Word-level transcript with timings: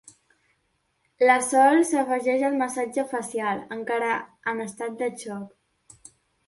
La 1.27 1.35
Sol 1.49 1.77
s'afegeix 1.91 2.47
al 2.49 2.57
massatge 2.63 3.07
facial, 3.15 3.65
encara 3.79 4.13
en 4.55 4.69
estat 4.69 4.99
de 5.05 5.13
xoc. 5.25 6.15